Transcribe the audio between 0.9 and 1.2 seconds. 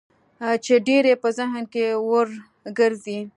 يې